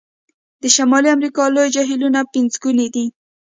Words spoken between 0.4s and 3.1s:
د شمالي امریکا لوی جهیلونه پنځګوني دي.